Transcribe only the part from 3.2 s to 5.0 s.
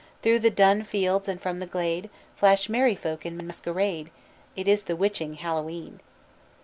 in masquerade It is the